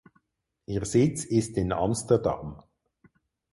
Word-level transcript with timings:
Ihr 0.65 0.83
Sitz 0.85 1.25
ist 1.25 1.55
in 1.57 1.71
Amsterdam. 1.71 2.63